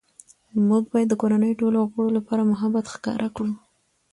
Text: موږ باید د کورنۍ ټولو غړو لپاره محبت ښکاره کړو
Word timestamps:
موږ 0.67 0.83
باید 0.93 1.07
د 1.09 1.13
کورنۍ 1.21 1.51
ټولو 1.59 1.79
غړو 1.91 2.09
لپاره 2.17 2.47
محبت 2.51 2.85
ښکاره 2.93 3.27
کړو 3.35 3.51